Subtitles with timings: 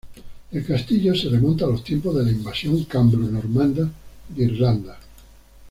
[0.51, 3.87] El castillo se remonta a los tiempos de la Invasión cambro-normanda
[4.29, 4.97] de Irlanda.